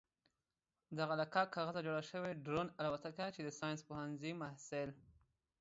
[0.97, 4.89] دغه له کاک کاغذه جوړه شوې ډرون الوتکه چې د ساينس پوهنځي محصل